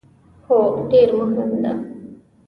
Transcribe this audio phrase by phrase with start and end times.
[0.47, 0.57] هو،
[0.91, 1.73] ډیر مهم ده